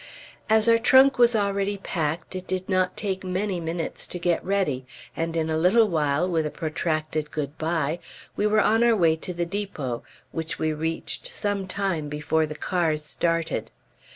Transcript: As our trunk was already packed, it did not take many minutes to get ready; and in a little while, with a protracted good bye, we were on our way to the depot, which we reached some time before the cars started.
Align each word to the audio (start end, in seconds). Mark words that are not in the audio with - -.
As 0.49 0.67
our 0.67 0.79
trunk 0.79 1.19
was 1.19 1.35
already 1.35 1.77
packed, 1.77 2.35
it 2.35 2.47
did 2.47 2.67
not 2.67 2.97
take 2.97 3.23
many 3.23 3.59
minutes 3.59 4.07
to 4.07 4.17
get 4.17 4.43
ready; 4.43 4.83
and 5.15 5.37
in 5.37 5.47
a 5.47 5.55
little 5.59 5.87
while, 5.87 6.27
with 6.27 6.43
a 6.43 6.49
protracted 6.49 7.29
good 7.29 7.55
bye, 7.59 7.99
we 8.35 8.47
were 8.47 8.61
on 8.61 8.83
our 8.83 8.95
way 8.95 9.15
to 9.17 9.31
the 9.31 9.45
depot, 9.45 10.01
which 10.31 10.57
we 10.57 10.73
reached 10.73 11.27
some 11.27 11.67
time 11.67 12.09
before 12.09 12.47
the 12.47 12.55
cars 12.55 13.05
started. 13.05 13.69